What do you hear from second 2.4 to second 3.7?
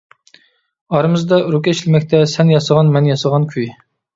ياسىغان، مەن ياسىغان